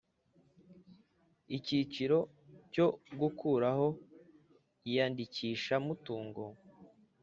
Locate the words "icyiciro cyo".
1.57-2.87